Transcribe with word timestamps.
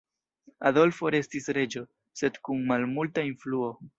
Adolfo 0.69 1.11
restis 1.15 1.51
reĝo, 1.59 1.83
sed 2.21 2.41
kun 2.49 2.65
malmulta 2.73 3.29
influo. 3.33 3.73